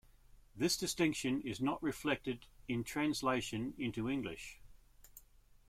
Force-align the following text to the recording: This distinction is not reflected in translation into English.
This 0.55 0.77
distinction 0.77 1.41
is 1.43 1.61
not 1.61 1.83
reflected 1.83 2.47
in 2.67 2.83
translation 2.83 3.75
into 3.77 4.09
English. 4.09 4.59